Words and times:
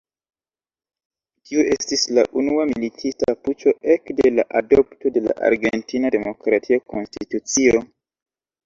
Tiu 1.49 1.65
estis 1.75 2.05
la 2.19 2.23
unua 2.43 2.65
militista 2.71 3.37
puĉo 3.43 3.75
ekde 3.97 4.33
la 4.41 4.49
adopto 4.63 5.15
de 5.21 5.27
la 5.29 5.37
argentina 5.53 6.17
demokratia 6.19 6.87
konstitucio. 6.97 7.89